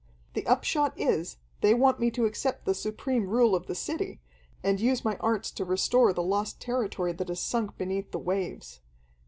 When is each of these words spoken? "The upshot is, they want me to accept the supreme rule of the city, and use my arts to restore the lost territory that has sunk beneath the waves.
"The 0.33 0.47
upshot 0.47 0.99
is, 0.99 1.37
they 1.61 1.75
want 1.75 1.99
me 1.99 2.09
to 2.09 2.25
accept 2.25 2.65
the 2.65 2.73
supreme 2.73 3.29
rule 3.29 3.53
of 3.53 3.67
the 3.67 3.75
city, 3.75 4.19
and 4.63 4.79
use 4.79 5.05
my 5.05 5.15
arts 5.17 5.51
to 5.51 5.63
restore 5.63 6.11
the 6.11 6.23
lost 6.23 6.59
territory 6.59 7.13
that 7.13 7.29
has 7.29 7.39
sunk 7.39 7.77
beneath 7.77 8.09
the 8.09 8.17
waves. 8.17 8.79